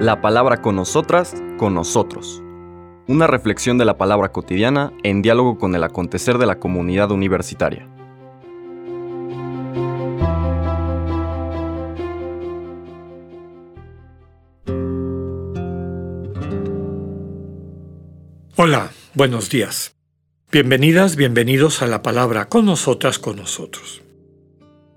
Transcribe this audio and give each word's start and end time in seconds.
La 0.00 0.20
palabra 0.20 0.60
con 0.60 0.76
nosotras, 0.76 1.34
con 1.56 1.74
nosotros. 1.74 2.42
Una 3.06 3.26
reflexión 3.26 3.78
de 3.78 3.84
la 3.84 3.98
palabra 3.98 4.32
cotidiana 4.32 4.92
en 5.02 5.22
diálogo 5.22 5.58
con 5.58 5.74
el 5.74 5.84
acontecer 5.84 6.38
de 6.38 6.46
la 6.46 6.58
comunidad 6.58 7.10
universitaria. 7.10 7.88
Hola, 18.56 18.92
buenos 19.14 19.50
días. 19.50 19.96
Bienvenidas, 20.52 21.16
bienvenidos 21.16 21.82
a 21.82 21.86
la 21.86 22.02
palabra 22.02 22.48
con 22.48 22.64
nosotras, 22.64 23.18
con 23.18 23.36
nosotros. 23.36 24.02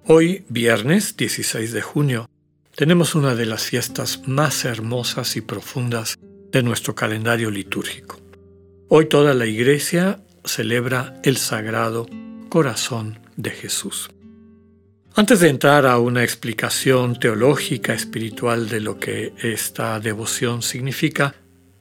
Hoy, 0.05 0.45
viernes 0.47 1.17
16 1.17 1.73
de 1.73 1.81
junio, 1.81 2.29
tenemos 2.77 3.15
una 3.15 3.33
de 3.33 3.47
las 3.47 3.63
fiestas 3.63 4.27
más 4.27 4.63
hermosas 4.63 5.35
y 5.35 5.41
profundas 5.41 6.15
de 6.51 6.61
nuestro 6.61 6.93
calendario 6.93 7.49
litúrgico. 7.49 8.19
Hoy 8.87 9.07
toda 9.07 9.33
la 9.33 9.47
iglesia 9.47 10.19
celebra 10.45 11.19
el 11.23 11.37
Sagrado 11.37 12.05
Corazón 12.49 13.17
de 13.35 13.49
Jesús. 13.49 14.11
Antes 15.15 15.39
de 15.39 15.49
entrar 15.49 15.87
a 15.87 15.97
una 15.97 16.23
explicación 16.23 17.19
teológica, 17.19 17.95
espiritual 17.95 18.69
de 18.69 18.79
lo 18.79 18.99
que 18.99 19.33
esta 19.41 19.99
devoción 19.99 20.61
significa, 20.61 21.33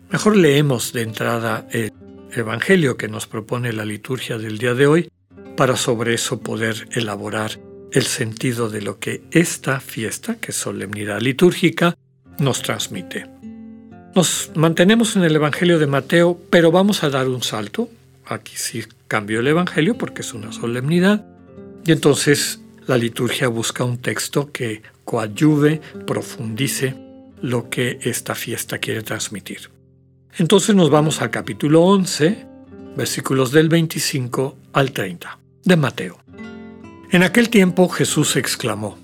mejor 0.08 0.34
leemos 0.34 0.94
de 0.94 1.02
entrada 1.02 1.68
el 1.72 1.92
Evangelio 2.34 2.96
que 2.96 3.08
nos 3.08 3.26
propone 3.26 3.74
la 3.74 3.84
liturgia 3.84 4.38
del 4.38 4.56
día 4.56 4.72
de 4.72 4.86
hoy 4.86 5.10
para 5.58 5.76
sobre 5.76 6.14
eso 6.14 6.40
poder 6.40 6.88
elaborar 6.92 7.60
el 7.96 8.04
sentido 8.04 8.68
de 8.68 8.82
lo 8.82 8.98
que 8.98 9.22
esta 9.30 9.80
fiesta, 9.80 10.36
que 10.36 10.50
es 10.50 10.56
solemnidad 10.56 11.18
litúrgica, 11.22 11.96
nos 12.38 12.60
transmite. 12.60 13.26
Nos 14.14 14.50
mantenemos 14.54 15.16
en 15.16 15.24
el 15.24 15.34
Evangelio 15.34 15.78
de 15.78 15.86
Mateo, 15.86 16.38
pero 16.50 16.70
vamos 16.70 17.02
a 17.02 17.08
dar 17.08 17.26
un 17.26 17.42
salto. 17.42 17.88
Aquí 18.26 18.52
sí 18.54 18.84
cambio 19.08 19.40
el 19.40 19.46
Evangelio 19.46 19.96
porque 19.96 20.20
es 20.20 20.34
una 20.34 20.52
solemnidad. 20.52 21.24
Y 21.86 21.92
entonces 21.92 22.60
la 22.86 22.98
liturgia 22.98 23.48
busca 23.48 23.82
un 23.84 23.96
texto 23.96 24.52
que 24.52 24.82
coadyuve, 25.06 25.80
profundice 26.06 26.94
lo 27.40 27.70
que 27.70 27.98
esta 28.02 28.34
fiesta 28.34 28.76
quiere 28.76 29.02
transmitir. 29.04 29.70
Entonces 30.36 30.74
nos 30.74 30.90
vamos 30.90 31.22
al 31.22 31.30
capítulo 31.30 31.82
11, 31.82 32.46
versículos 32.94 33.52
del 33.52 33.70
25 33.70 34.54
al 34.74 34.92
30 34.92 35.38
de 35.64 35.76
Mateo. 35.76 36.25
En 37.10 37.22
aquel 37.22 37.50
tiempo 37.50 37.88
Jesús 37.88 38.34
exclamó, 38.34 38.98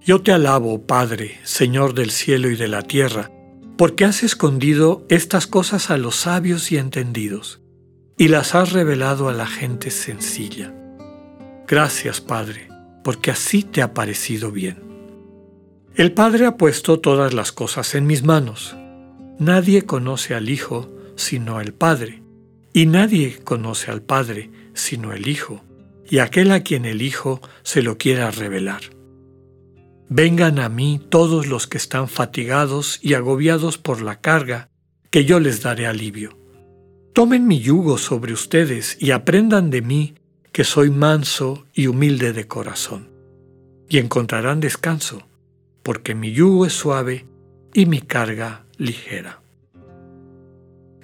Yo 0.00 0.22
te 0.22 0.32
alabo, 0.32 0.86
Padre, 0.86 1.38
Señor 1.44 1.92
del 1.92 2.10
cielo 2.10 2.48
y 2.48 2.56
de 2.56 2.66
la 2.66 2.80
tierra, 2.80 3.30
porque 3.76 4.06
has 4.06 4.22
escondido 4.22 5.04
estas 5.10 5.46
cosas 5.46 5.90
a 5.90 5.98
los 5.98 6.16
sabios 6.16 6.72
y 6.72 6.78
entendidos, 6.78 7.60
y 8.16 8.28
las 8.28 8.54
has 8.54 8.72
revelado 8.72 9.28
a 9.28 9.34
la 9.34 9.46
gente 9.46 9.90
sencilla. 9.90 10.74
Gracias, 11.68 12.22
Padre, 12.22 12.68
porque 13.04 13.30
así 13.30 13.64
te 13.64 13.82
ha 13.82 13.92
parecido 13.92 14.50
bien. 14.50 14.82
El 15.94 16.12
Padre 16.12 16.46
ha 16.46 16.56
puesto 16.56 17.00
todas 17.00 17.34
las 17.34 17.52
cosas 17.52 17.94
en 17.94 18.06
mis 18.06 18.22
manos. 18.22 18.76
Nadie 19.38 19.82
conoce 19.82 20.34
al 20.34 20.48
Hijo 20.48 20.90
sino 21.16 21.60
el 21.60 21.74
Padre, 21.74 22.22
y 22.72 22.86
nadie 22.86 23.40
conoce 23.44 23.90
al 23.90 24.00
Padre 24.00 24.50
sino 24.72 25.12
el 25.12 25.28
Hijo 25.28 25.62
y 26.10 26.18
aquel 26.18 26.50
a 26.50 26.60
quien 26.60 26.84
el 26.84 27.00
Hijo 27.00 27.40
se 27.62 27.82
lo 27.82 27.96
quiera 27.96 28.30
revelar. 28.32 28.82
Vengan 30.08 30.58
a 30.58 30.68
mí 30.68 31.00
todos 31.08 31.46
los 31.46 31.68
que 31.68 31.78
están 31.78 32.08
fatigados 32.08 32.98
y 33.00 33.14
agobiados 33.14 33.78
por 33.78 34.02
la 34.02 34.20
carga, 34.20 34.68
que 35.10 35.24
yo 35.24 35.38
les 35.38 35.62
daré 35.62 35.86
alivio. 35.86 36.36
Tomen 37.12 37.46
mi 37.46 37.60
yugo 37.60 37.96
sobre 37.96 38.32
ustedes 38.32 38.96
y 39.00 39.12
aprendan 39.12 39.70
de 39.70 39.82
mí, 39.82 40.14
que 40.50 40.64
soy 40.64 40.90
manso 40.90 41.66
y 41.72 41.86
humilde 41.86 42.32
de 42.32 42.48
corazón, 42.48 43.08
y 43.88 43.98
encontrarán 43.98 44.58
descanso, 44.58 45.28
porque 45.84 46.16
mi 46.16 46.32
yugo 46.32 46.66
es 46.66 46.72
suave 46.72 47.24
y 47.72 47.86
mi 47.86 48.00
carga 48.00 48.64
ligera. 48.78 49.40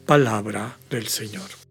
Palabra 0.04 0.76
del 0.91 1.06
Señor. 1.06 1.66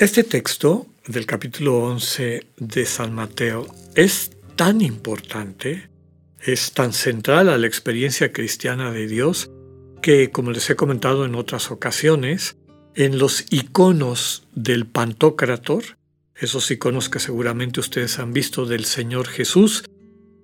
Este 0.00 0.22
texto 0.22 0.86
del 1.08 1.26
capítulo 1.26 1.78
11 1.78 2.46
de 2.56 2.86
San 2.86 3.12
Mateo 3.12 3.66
es 3.96 4.30
tan 4.54 4.80
importante, 4.80 5.90
es 6.40 6.70
tan 6.70 6.92
central 6.92 7.48
a 7.48 7.58
la 7.58 7.66
experiencia 7.66 8.32
cristiana 8.32 8.92
de 8.92 9.08
Dios, 9.08 9.50
que, 10.00 10.30
como 10.30 10.52
les 10.52 10.70
he 10.70 10.76
comentado 10.76 11.24
en 11.24 11.34
otras 11.34 11.72
ocasiones, 11.72 12.56
en 12.94 13.18
los 13.18 13.46
iconos 13.50 14.46
del 14.54 14.86
Pantocrator, 14.86 15.82
esos 16.36 16.70
iconos 16.70 17.08
que 17.08 17.18
seguramente 17.18 17.80
ustedes 17.80 18.20
han 18.20 18.32
visto 18.32 18.66
del 18.66 18.84
Señor 18.84 19.26
Jesús, 19.26 19.82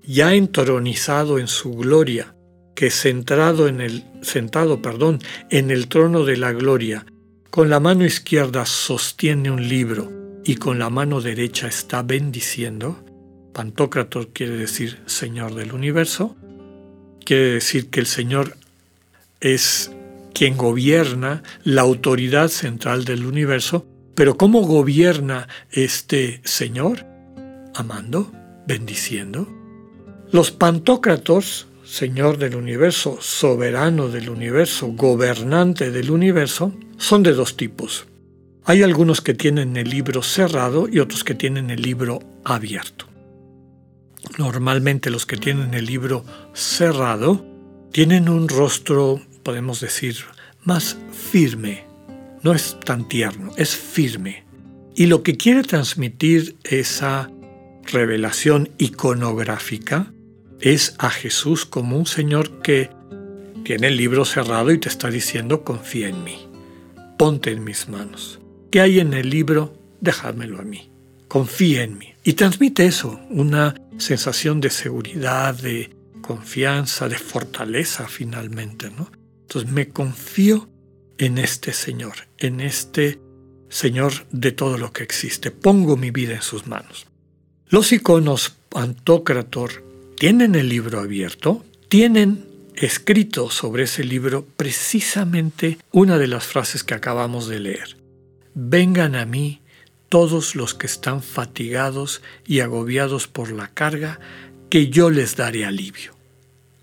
ya 0.03 0.35
entronizado 0.35 1.39
en 1.39 1.47
su 1.47 1.75
gloria, 1.75 2.35
que 2.75 2.91
centrado 2.91 3.69
en 3.69 3.81
el, 3.81 4.03
sentado, 4.23 4.83
perdón, 4.83 5.21
en 5.49 5.71
el 5.71 5.87
trono 5.87 6.25
de 6.25 6.39
la 6.39 6.51
gloria, 6.51 7.07
con 7.55 7.71
la 7.71 7.79
mano 7.79 8.05
izquierda 8.05 8.67
sostiene 8.67 9.49
un 9.49 9.69
libro 9.69 10.11
y 10.45 10.57
con 10.57 10.81
la 10.81 10.91
mano 10.91 11.21
derecha 11.21 11.69
está 11.69 12.03
bendiciendo. 12.03 13.05
Pantocrator 13.53 14.31
quiere 14.33 14.57
decir 14.57 14.99
Señor 15.07 15.55
del 15.55 15.73
universo. 15.73 16.35
Quiere 17.25 17.53
decir 17.53 17.91
que 17.91 18.01
el 18.01 18.07
Señor 18.07 18.57
es 19.41 19.93
quien 20.35 20.57
gobierna 20.57 21.45
la 21.63 21.83
autoridad 21.83 22.49
central 22.49 23.05
del 23.05 23.25
universo. 23.25 23.87
Pero 24.17 24.37
¿cómo 24.37 24.63
gobierna 24.63 25.47
este 25.71 26.41
Señor? 26.43 27.07
Amando, 27.77 28.33
bendiciendo. 28.67 29.47
Los 30.33 30.51
pantócratos, 30.51 31.69
Señor 31.85 32.39
del 32.39 32.57
universo, 32.57 33.19
soberano 33.21 34.09
del 34.09 34.31
universo, 34.31 34.89
gobernante 34.89 35.91
del 35.91 36.11
universo, 36.11 36.73
son 36.97 37.23
de 37.23 37.35
dos 37.35 37.59
tipos. 37.59 38.07
Hay 38.65 38.83
algunos 38.83 39.21
que 39.21 39.35
tienen 39.35 39.77
el 39.77 39.91
libro 39.91 40.23
cerrado 40.23 40.89
y 40.91 40.99
otros 40.99 41.25
que 41.25 41.35
tienen 41.35 41.69
el 41.69 41.83
libro 41.83 42.21
abierto. 42.43 43.07
Normalmente 44.39 45.11
los 45.11 45.27
que 45.27 45.37
tienen 45.37 45.75
el 45.75 45.85
libro 45.85 46.25
cerrado 46.55 47.45
tienen 47.93 48.31
un 48.31 48.49
rostro, 48.49 49.21
podemos 49.43 49.81
decir, 49.81 50.17
más 50.63 50.97
firme. 51.13 51.85
No 52.43 52.55
es 52.55 52.79
tan 52.81 53.07
tierno, 53.07 53.53
es 53.59 53.77
firme. 53.77 54.45
Y 54.97 55.07
lo 55.07 55.23
que 55.23 55.37
quiere 55.37 55.63
transmitir 55.63 56.57
esa 56.65 57.31
revelación 57.85 58.71
iconográfica 58.79 60.14
es 60.61 60.95
a 60.99 61.11
Jesús 61.11 61.65
como 61.65 61.97
un 61.99 62.07
Señor 62.07 62.63
que 62.63 62.91
tiene 63.65 63.89
el 63.89 63.97
libro 63.97 64.25
cerrado 64.25 64.73
y 64.73 64.79
te 64.79 64.89
está 64.89 65.11
diciendo 65.11 65.65
confía 65.65 66.09
en 66.09 66.23
mí 66.25 66.49
ponte 67.17 67.53
en 67.53 67.65
mis 67.65 67.89
manos. 67.89 68.41
¿Qué 68.71 68.81
hay 68.81 69.01
en 69.01 69.15
el 69.15 69.31
libro? 69.31 69.77
Déjamelo 70.01 70.61
a 70.61 70.63
mí. 70.63 70.91
Confía 71.29 71.83
en 71.83 71.99
mí. 71.99 72.13
Y 72.23 72.35
transmite 72.35 72.87
eso, 72.87 73.21
una 73.31 73.75
sensación 73.99 74.61
de 74.61 74.71
seguridad, 74.71 75.55
de 75.55 75.91
confianza, 76.21 77.09
de 77.09 77.19
fortaleza 77.19 78.09
finalmente. 78.09 78.91
¿no? 78.91 79.11
Entonces 79.43 79.71
me 79.71 79.89
confío 79.89 80.69
en 81.19 81.39
este 81.39 81.73
Señor, 81.73 82.15
en 82.39 82.61
este 82.61 83.21
Señor 83.69 84.13
de 84.31 84.53
todo 84.53 84.79
lo 84.79 84.93
que 84.93 85.03
existe. 85.03 85.51
Pongo 85.51 85.97
mi 85.97 86.11
vida 86.11 86.35
en 86.35 86.43
sus 86.43 86.67
manos. 86.67 87.07
Los 87.69 87.93
iconos 87.93 88.57
Antócrator 88.75 89.85
tienen 90.17 90.55
el 90.55 90.69
libro 90.69 91.01
abierto, 91.01 91.65
tienen 91.89 92.47
escrito 92.77 93.51
sobre 93.51 93.85
ese 93.85 94.05
libro 94.05 94.47
precisamente 94.57 95.79
una 95.93 96.19
de 96.19 96.29
las 96.29 96.45
frases 96.45 96.85
que 96.85 96.95
acabamos 96.95 97.49
de 97.49 97.61
leer. 97.61 97.97
Vengan 98.55 99.15
a 99.15 99.27
mí 99.27 99.61
todos 100.09 100.55
los 100.55 100.75
que 100.75 100.87
están 100.87 101.23
fatigados 101.23 102.23
y 102.47 102.61
agobiados 102.61 103.27
por 103.27 103.51
la 103.51 103.69
carga, 103.69 104.21
que 104.71 104.89
yo 104.89 105.11
les 105.11 105.37
daré 105.37 105.65
alivio. 105.65 106.15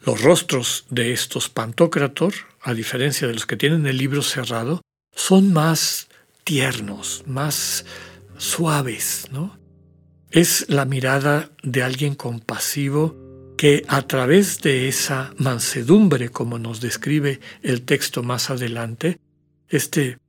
Los 0.05 0.21
rostros 0.21 0.85
de 0.89 1.13
estos 1.13 1.47
pantócrator, 1.47 2.33
a 2.61 2.73
diferencia 2.73 3.27
de 3.27 3.33
los 3.33 3.45
que 3.45 3.55
tienen 3.55 3.85
el 3.85 3.97
libro 3.97 4.21
cerrado, 4.21 4.81
son 5.15 5.53
más 5.53 6.07
tiernos, 6.43 7.23
más 7.25 7.85
suaves, 8.37 9.27
¿no? 9.31 9.60
Es 10.31 10.69
la 10.69 10.85
mirada 10.85 11.51
de 11.61 11.83
alguien 11.83 12.15
compasivo 12.15 13.17
que 13.57 13.83
a 13.89 14.03
través 14.03 14.61
de 14.61 14.87
esa 14.87 15.33
mansedumbre, 15.37 16.29
como 16.29 16.57
nos 16.57 16.79
describe 16.79 17.41
el 17.61 17.81
texto 17.81 18.23
más 18.23 18.49
adelante, 18.49 19.19
este 19.67 20.19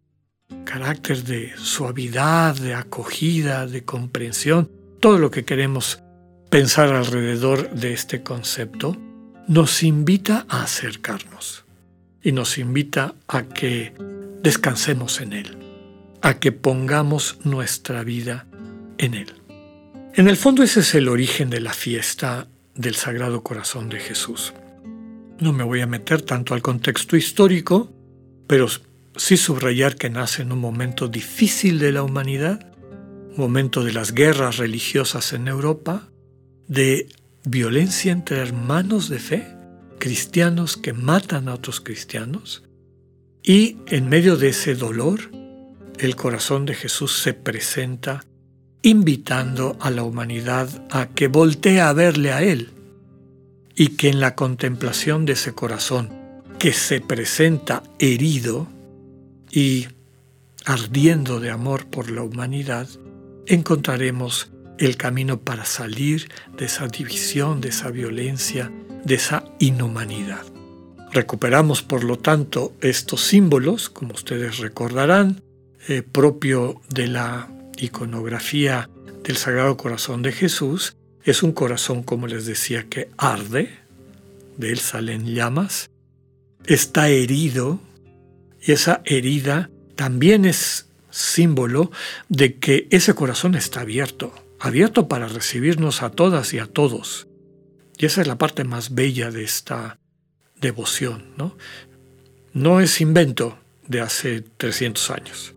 carácter 0.64 1.22
de 1.22 1.52
suavidad, 1.56 2.56
de 2.56 2.74
acogida, 2.74 3.68
de 3.68 3.84
comprensión, 3.84 4.68
todo 4.98 5.18
lo 5.18 5.30
que 5.30 5.44
queremos 5.44 6.02
pensar 6.50 6.92
alrededor 6.92 7.70
de 7.70 7.92
este 7.92 8.24
concepto, 8.24 8.96
nos 9.46 9.84
invita 9.84 10.46
a 10.48 10.64
acercarnos 10.64 11.64
y 12.24 12.32
nos 12.32 12.58
invita 12.58 13.14
a 13.28 13.44
que 13.44 13.94
descansemos 14.42 15.20
en 15.20 15.32
Él, 15.32 15.58
a 16.22 16.40
que 16.40 16.50
pongamos 16.50 17.38
nuestra 17.44 18.02
vida 18.02 18.46
en 18.98 19.14
Él. 19.14 19.41
En 20.14 20.28
el 20.28 20.36
fondo 20.36 20.62
ese 20.62 20.80
es 20.80 20.94
el 20.94 21.08
origen 21.08 21.48
de 21.48 21.60
la 21.60 21.72
fiesta 21.72 22.46
del 22.74 22.96
Sagrado 22.96 23.42
Corazón 23.42 23.88
de 23.88 23.98
Jesús. 23.98 24.52
No 25.40 25.54
me 25.54 25.64
voy 25.64 25.80
a 25.80 25.86
meter 25.86 26.20
tanto 26.20 26.52
al 26.52 26.60
contexto 26.60 27.16
histórico, 27.16 27.90
pero 28.46 28.66
sí 29.16 29.38
subrayar 29.38 29.96
que 29.96 30.10
nace 30.10 30.42
en 30.42 30.52
un 30.52 30.58
momento 30.58 31.08
difícil 31.08 31.78
de 31.78 31.92
la 31.92 32.02
humanidad, 32.02 32.70
momento 33.38 33.84
de 33.84 33.94
las 33.94 34.12
guerras 34.12 34.58
religiosas 34.58 35.32
en 35.32 35.48
Europa, 35.48 36.10
de 36.68 37.08
violencia 37.44 38.12
entre 38.12 38.36
hermanos 38.36 39.08
de 39.08 39.18
fe, 39.18 39.46
cristianos 39.98 40.76
que 40.76 40.92
matan 40.92 41.48
a 41.48 41.54
otros 41.54 41.80
cristianos, 41.80 42.64
y 43.42 43.78
en 43.86 44.10
medio 44.10 44.36
de 44.36 44.48
ese 44.48 44.74
dolor, 44.74 45.30
el 45.98 46.16
corazón 46.16 46.66
de 46.66 46.74
Jesús 46.74 47.16
se 47.18 47.32
presenta 47.32 48.26
invitando 48.82 49.76
a 49.80 49.90
la 49.90 50.02
humanidad 50.02 50.68
a 50.90 51.06
que 51.06 51.28
voltee 51.28 51.80
a 51.80 51.92
verle 51.92 52.32
a 52.32 52.42
Él 52.42 52.70
y 53.74 53.88
que 53.96 54.08
en 54.08 54.20
la 54.20 54.34
contemplación 54.34 55.24
de 55.24 55.34
ese 55.34 55.52
corazón 55.52 56.10
que 56.58 56.72
se 56.72 57.00
presenta 57.00 57.82
herido 57.98 58.68
y 59.50 59.88
ardiendo 60.64 61.40
de 61.40 61.50
amor 61.50 61.86
por 61.86 62.10
la 62.10 62.22
humanidad, 62.22 62.88
encontraremos 63.46 64.50
el 64.78 64.96
camino 64.96 65.40
para 65.40 65.64
salir 65.64 66.28
de 66.56 66.66
esa 66.66 66.88
división, 66.88 67.60
de 67.60 67.68
esa 67.70 67.90
violencia, 67.90 68.70
de 69.04 69.14
esa 69.14 69.44
inhumanidad. 69.58 70.42
Recuperamos, 71.12 71.82
por 71.82 72.04
lo 72.04 72.18
tanto, 72.18 72.72
estos 72.80 73.22
símbolos, 73.22 73.90
como 73.90 74.14
ustedes 74.14 74.58
recordarán, 74.58 75.42
eh, 75.88 76.02
propio 76.02 76.80
de 76.88 77.08
la 77.08 77.48
iconografía 77.82 78.88
del 79.24 79.36
Sagrado 79.36 79.76
Corazón 79.76 80.22
de 80.22 80.32
Jesús. 80.32 80.96
Es 81.24 81.42
un 81.42 81.52
corazón, 81.52 82.02
como 82.02 82.26
les 82.26 82.46
decía, 82.46 82.88
que 82.88 83.10
arde, 83.16 83.70
de 84.56 84.70
él 84.70 84.78
salen 84.78 85.26
llamas, 85.26 85.90
está 86.66 87.08
herido, 87.08 87.80
y 88.60 88.72
esa 88.72 89.02
herida 89.04 89.70
también 89.96 90.44
es 90.44 90.88
símbolo 91.10 91.90
de 92.28 92.58
que 92.58 92.86
ese 92.90 93.14
corazón 93.14 93.54
está 93.54 93.80
abierto, 93.80 94.32
abierto 94.58 95.08
para 95.08 95.28
recibirnos 95.28 96.02
a 96.02 96.10
todas 96.10 96.54
y 96.54 96.58
a 96.58 96.66
todos. 96.66 97.28
Y 97.98 98.06
esa 98.06 98.22
es 98.22 98.26
la 98.26 98.38
parte 98.38 98.64
más 98.64 98.94
bella 98.94 99.30
de 99.30 99.44
esta 99.44 99.98
devoción. 100.60 101.34
No, 101.36 101.56
no 102.52 102.80
es 102.80 103.00
invento 103.00 103.58
de 103.86 104.00
hace 104.00 104.40
300 104.40 105.10
años. 105.10 105.54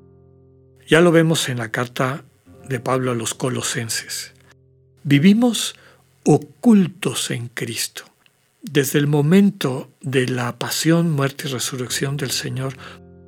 Ya 0.88 1.02
lo 1.02 1.12
vemos 1.12 1.50
en 1.50 1.58
la 1.58 1.72
carta 1.72 2.26
de 2.70 2.80
Pablo 2.80 3.12
a 3.12 3.16
los 3.16 3.34
colosenses. 3.34 4.34
Vivimos 5.04 5.76
ocultos 6.24 7.32
en 7.32 7.48
Cristo. 7.48 8.04
Desde 8.62 9.00
el 9.00 9.08
momento 9.08 9.92
de 10.02 10.28
la 10.28 10.60
pasión, 10.60 11.12
muerte 11.12 11.48
y 11.48 11.52
resurrección 11.52 12.18
del 12.18 12.32
Señor, 12.32 12.76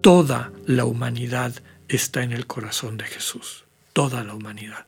toda 0.02 0.52
la 0.66 0.86
humanidad 0.86 1.54
está 1.88 2.22
en 2.22 2.32
el 2.32 2.46
corazón 2.46 2.98
de 2.98 3.06
Jesús. 3.06 3.66
Toda 3.94 4.24
la 4.24 4.36
humanidad. 4.36 4.86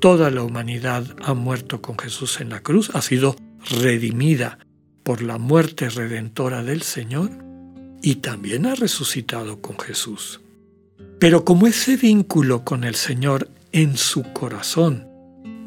Toda 0.00 0.30
la 0.30 0.42
humanidad 0.42 1.04
ha 1.22 1.34
muerto 1.34 1.82
con 1.82 1.98
Jesús 1.98 2.40
en 2.40 2.48
la 2.48 2.62
cruz, 2.62 2.90
ha 2.94 3.02
sido 3.02 3.36
redimida 3.78 4.58
por 5.02 5.20
la 5.20 5.36
muerte 5.36 5.90
redentora 5.90 6.62
del 6.62 6.80
Señor 6.80 7.30
y 8.00 8.16
también 8.16 8.64
ha 8.64 8.74
resucitado 8.74 9.60
con 9.60 9.78
Jesús. 9.78 10.40
Pero 11.20 11.44
como 11.44 11.66
ese 11.66 11.98
vínculo 11.98 12.64
con 12.64 12.82
el 12.82 12.94
Señor 12.94 13.50
en 13.72 13.98
su 13.98 14.22
corazón, 14.32 15.06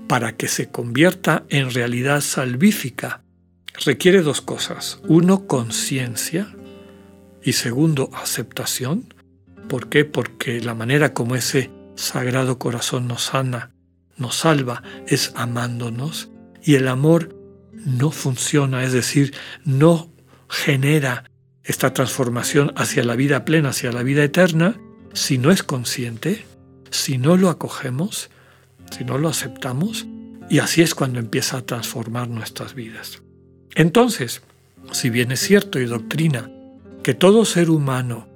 para 0.09 0.35
que 0.35 0.47
se 0.47 0.69
convierta 0.69 1.43
en 1.49 1.71
realidad 1.71 2.21
salvífica, 2.21 3.21
requiere 3.85 4.23
dos 4.23 4.41
cosas. 4.41 4.99
Uno, 5.07 5.45
conciencia 5.45 6.55
y 7.43 7.53
segundo, 7.53 8.09
aceptación. 8.13 9.13
¿Por 9.69 9.89
qué? 9.89 10.05
Porque 10.05 10.59
la 10.59 10.73
manera 10.73 11.13
como 11.13 11.35
ese 11.35 11.69
sagrado 11.95 12.57
corazón 12.57 13.07
nos 13.07 13.25
sana, 13.25 13.71
nos 14.17 14.37
salva, 14.37 14.81
es 15.07 15.33
amándonos 15.35 16.31
y 16.63 16.75
el 16.75 16.87
amor 16.87 17.37
no 17.71 18.09
funciona, 18.09 18.83
es 18.83 18.91
decir, 18.91 19.35
no 19.65 20.11
genera 20.49 21.25
esta 21.63 21.93
transformación 21.93 22.73
hacia 22.75 23.03
la 23.03 23.15
vida 23.15 23.45
plena, 23.45 23.69
hacia 23.69 23.91
la 23.91 24.01
vida 24.01 24.23
eterna, 24.23 24.79
si 25.13 25.37
no 25.37 25.51
es 25.51 25.63
consciente, 25.63 26.45
si 26.91 27.17
no 27.17 27.37
lo 27.37 27.49
acogemos, 27.49 28.29
si 28.95 29.03
no 29.03 29.17
lo 29.17 29.29
aceptamos, 29.29 30.05
y 30.49 30.59
así 30.59 30.81
es 30.81 30.93
cuando 30.93 31.19
empieza 31.19 31.57
a 31.57 31.65
transformar 31.65 32.27
nuestras 32.29 32.75
vidas. 32.75 33.21
Entonces, 33.75 34.41
si 34.91 35.09
bien 35.09 35.31
es 35.31 35.39
cierto 35.39 35.79
y 35.79 35.85
doctrina 35.85 36.51
que 37.01 37.13
todo 37.13 37.45
ser 37.45 37.69
humano 37.69 38.27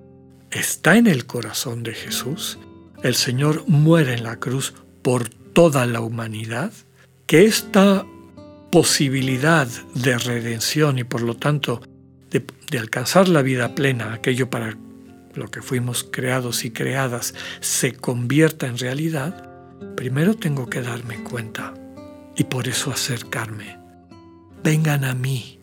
está 0.52 0.98
en 0.98 1.08
el 1.08 1.26
corazón 1.26 1.84
de 1.84 1.94
Jesús, 1.94 2.58
el 3.04 3.16
Señor 3.16 3.64
muere 3.68 4.14
en 4.14 4.24
la 4.24 4.40
cruz 4.40 4.74
por 5.02 5.30
toda 5.30 5.86
la 5.86 6.02
humanidad, 6.02 6.72
que 7.26 7.46
esta 7.46 8.06
posibilidad 8.72 9.68
de 9.94 10.18
redención 10.18 11.00
y 11.00 11.04
por 11.04 11.22
lo 11.22 11.36
tanto 11.36 11.82
de, 12.32 12.46
alcanzar 12.78 13.28
la 13.28 13.42
vida 13.42 13.76
plena, 13.76 14.14
aquello 14.14 14.50
para 14.50 14.78
lo 15.38 15.50
que 15.50 15.62
fuimos 15.62 16.04
creados 16.04 16.66
y 16.66 16.72
creadas, 16.72 17.34
se 17.60 17.94
convierta 17.94 18.68
en 18.68 18.78
realidad, 18.78 19.50
primero 19.96 20.36
tengo 20.36 20.70
que 20.70 20.82
darme 20.82 21.24
cuenta 21.24 21.74
y 22.36 22.44
por 22.46 22.68
eso 22.68 22.92
acercarme. 22.92 23.78
Vengan 24.64 25.04
a 25.04 25.14
mí 25.14 25.60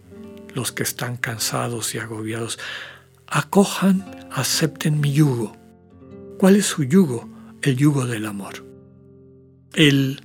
los 0.54 0.72
que 0.72 0.82
están 0.82 1.16
cansados 1.16 1.94
y 1.94 1.98
agobiados. 1.98 2.58
Acojan, 3.26 4.28
acepten 4.30 5.00
mi 5.00 5.12
yugo. 5.12 5.56
¿Cuál 6.38 6.56
es 6.56 6.66
su 6.66 6.84
yugo? 6.84 7.28
El 7.62 7.76
yugo 7.76 8.06
del 8.06 8.26
amor. 8.26 8.64
El 9.74 10.22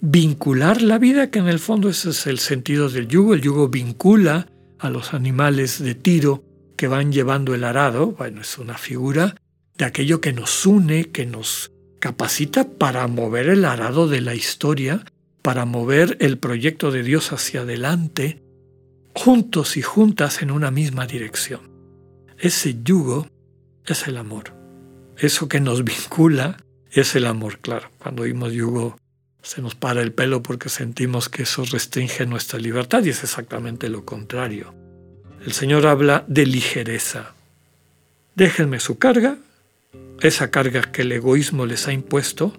vincular 0.00 0.82
la 0.82 0.98
vida, 0.98 1.30
que 1.30 1.38
en 1.38 1.48
el 1.48 1.58
fondo 1.58 1.88
ese 1.88 2.10
es 2.10 2.26
el 2.26 2.38
sentido 2.38 2.88
del 2.88 3.08
yugo. 3.08 3.34
El 3.34 3.40
yugo 3.40 3.68
vincula 3.68 4.46
a 4.78 4.90
los 4.90 5.14
animales 5.14 5.82
de 5.82 5.94
tiro 5.94 6.44
que 6.80 6.88
van 6.88 7.12
llevando 7.12 7.54
el 7.54 7.64
arado. 7.64 8.12
Bueno, 8.12 8.40
es 8.40 8.56
una 8.56 8.78
figura 8.78 9.34
de 9.76 9.84
aquello 9.84 10.22
que 10.22 10.32
nos 10.32 10.64
une, 10.64 11.10
que 11.10 11.26
nos 11.26 11.72
capacita 11.98 12.70
para 12.70 13.06
mover 13.06 13.50
el 13.50 13.66
arado 13.66 14.08
de 14.08 14.22
la 14.22 14.34
historia, 14.34 15.04
para 15.42 15.66
mover 15.66 16.16
el 16.20 16.38
proyecto 16.38 16.90
de 16.90 17.02
Dios 17.02 17.32
hacia 17.32 17.60
adelante, 17.60 18.42
juntos 19.14 19.76
y 19.76 19.82
juntas 19.82 20.40
en 20.40 20.50
una 20.50 20.70
misma 20.70 21.06
dirección. 21.06 21.70
Ese 22.38 22.80
yugo 22.82 23.26
es 23.84 24.08
el 24.08 24.16
amor. 24.16 24.54
Eso 25.18 25.48
que 25.48 25.60
nos 25.60 25.84
vincula 25.84 26.64
es 26.90 27.14
el 27.14 27.26
amor, 27.26 27.58
claro. 27.58 27.90
Cuando 27.98 28.22
oímos 28.22 28.54
yugo 28.54 28.96
se 29.42 29.60
nos 29.60 29.74
para 29.74 30.00
el 30.00 30.14
pelo 30.14 30.42
porque 30.42 30.70
sentimos 30.70 31.28
que 31.28 31.42
eso 31.42 31.62
restringe 31.66 32.24
nuestra 32.24 32.58
libertad 32.58 33.04
y 33.04 33.10
es 33.10 33.22
exactamente 33.22 33.90
lo 33.90 34.06
contrario. 34.06 34.74
El 35.44 35.52
Señor 35.52 35.86
habla 35.86 36.24
de 36.28 36.46
ligereza. 36.46 37.34
Déjenme 38.34 38.80
su 38.80 38.98
carga, 38.98 39.38
esa 40.20 40.50
carga 40.50 40.82
que 40.92 41.02
el 41.02 41.12
egoísmo 41.12 41.66
les 41.66 41.88
ha 41.88 41.92
impuesto, 41.92 42.52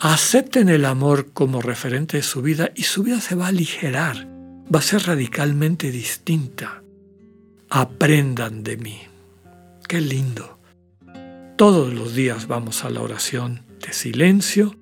acepten 0.00 0.68
el 0.68 0.84
amor 0.84 1.32
como 1.32 1.60
referente 1.60 2.16
de 2.16 2.22
su 2.22 2.42
vida 2.42 2.70
y 2.74 2.82
su 2.82 3.02
vida 3.02 3.20
se 3.20 3.34
va 3.34 3.46
a 3.46 3.48
aligerar, 3.48 4.26
va 4.72 4.80
a 4.80 4.82
ser 4.82 5.02
radicalmente 5.04 5.90
distinta. 5.90 6.82
Aprendan 7.70 8.62
de 8.64 8.76
mí. 8.76 9.00
Qué 9.86 10.00
lindo. 10.00 10.58
Todos 11.56 11.92
los 11.92 12.14
días 12.14 12.46
vamos 12.46 12.84
a 12.84 12.90
la 12.90 13.00
oración 13.00 13.62
de 13.80 13.92
silencio 13.92 14.76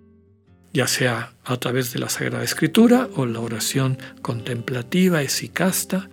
ya 0.77 0.87
sea 0.87 1.33
a 1.43 1.57
través 1.57 1.95
de 1.95 1.99
la 1.99 2.11
Sagrada 2.11 2.45
Escritura 2.45 3.09
o 3.17 3.25
la 3.25 3.41
oración 3.41 3.97
contemplativa, 4.21 5.23
esicasta. 5.23 6.11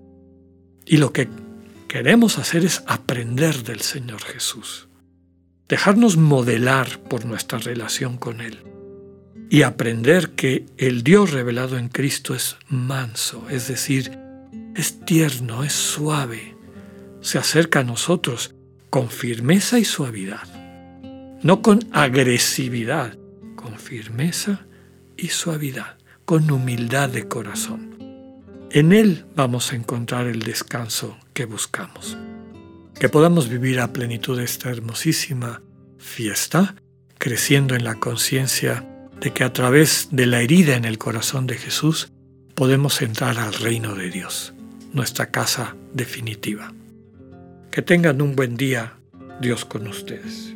Y 0.86 0.98
lo 0.98 1.14
que 1.14 1.30
queremos 1.88 2.38
hacer 2.38 2.66
es 2.66 2.84
aprender 2.88 3.64
del 3.64 3.82
Señor 3.82 4.22
Jesús, 4.22 4.88
dejarnos 5.70 6.18
modelar 6.18 7.00
por 7.04 7.26
nuestra 7.26 7.60
relación 7.60 8.18
con 8.18 8.42
Él 8.42 8.64
y 9.50 9.62
aprender 9.62 10.32
que 10.32 10.66
el 10.78 11.04
Dios 11.04 11.32
revelado 11.32 11.78
en 11.78 11.88
Cristo 11.88 12.34
es 12.34 12.58
manso, 12.68 13.46
es 13.50 13.68
decir, 13.68 14.18
es 14.76 15.06
tierno, 15.06 15.64
es 15.64 15.74
suave, 15.74 16.56
se 17.22 17.38
acerca 17.38 17.82
a 17.82 17.84
nosotros 17.84 18.56
con 18.90 19.10
firmeza 19.10 19.80
y 19.80 19.86
suavidad, 19.86 20.48
no 21.44 21.62
con 21.62 21.80
agresividad, 21.92 23.18
con 23.56 23.78
firmeza 23.78 24.66
y 25.16 25.28
suavidad, 25.28 25.98
con 26.26 26.50
humildad 26.50 27.10
de 27.10 27.28
corazón. 27.28 27.93
En 28.76 28.92
Él 28.92 29.26
vamos 29.36 29.72
a 29.72 29.76
encontrar 29.76 30.26
el 30.26 30.40
descanso 30.40 31.16
que 31.36 31.46
buscamos. 31.46 32.18
Que 33.00 33.08
podamos 33.08 33.48
vivir 33.48 33.80
a 33.80 33.94
plenitud 33.94 34.40
esta 34.40 34.72
hermosísima 34.72 35.62
fiesta, 36.00 36.74
creciendo 37.20 37.76
en 37.76 37.84
la 37.84 38.00
conciencia 38.00 38.84
de 39.22 39.32
que 39.32 39.44
a 39.44 39.54
través 39.54 40.08
de 40.10 40.26
la 40.26 40.42
herida 40.42 40.76
en 40.76 40.86
el 40.86 40.98
corazón 40.98 41.46
de 41.46 41.56
Jesús 41.56 42.12
podemos 42.56 43.04
entrar 43.04 43.38
al 43.38 43.54
reino 43.54 43.94
de 43.94 44.10
Dios, 44.10 44.56
nuestra 44.92 45.28
casa 45.28 45.76
definitiva. 45.94 46.74
Que 47.70 47.84
tengan 47.84 48.24
un 48.24 48.36
buen 48.36 48.58
día, 48.58 48.94
Dios 49.40 49.66
con 49.66 49.86
ustedes. 49.86 50.56